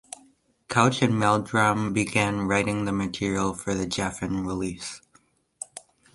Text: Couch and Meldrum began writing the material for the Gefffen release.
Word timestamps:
Couch 0.67 1.03
and 1.03 1.19
Meldrum 1.19 1.93
began 1.93 2.47
writing 2.47 2.85
the 2.85 2.91
material 2.91 3.53
for 3.53 3.75
the 3.75 3.85
Gefffen 3.85 4.47
release. 4.47 4.99